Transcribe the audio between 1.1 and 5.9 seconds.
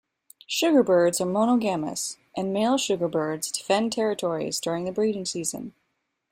are monogamous, and male sugarbirds defend territories during the breeding season.